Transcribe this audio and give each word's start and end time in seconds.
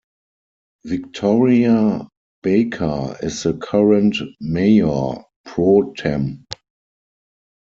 Victoria 0.83 2.07
Baca 2.41 3.19
is 3.21 3.43
the 3.43 3.53
current 3.53 4.17
Mayor 4.39 5.23
Pro 5.45 5.93
Tem. 5.95 6.43